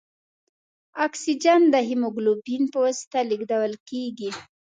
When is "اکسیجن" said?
1.05-1.61